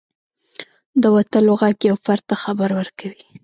[1.01, 3.23] •د وتلو ږغ یو فرد ته خبر ورکوي.